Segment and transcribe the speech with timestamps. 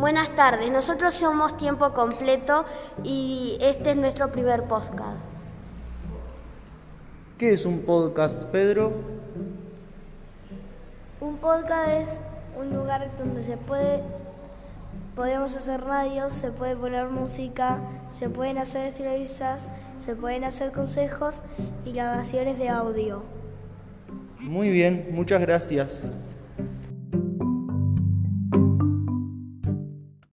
[0.00, 2.64] Buenas tardes, nosotros somos Tiempo Completo
[3.04, 5.20] y este es nuestro primer podcast.
[7.36, 8.94] ¿Qué es un podcast, Pedro?
[11.20, 12.20] Un podcast es
[12.58, 14.02] un lugar donde se puede
[15.14, 19.68] podemos hacer radio, se puede poner música, se pueden hacer entrevistas,
[20.02, 21.42] se pueden hacer consejos
[21.84, 23.22] y grabaciones de audio.
[24.38, 26.10] Muy bien, muchas gracias.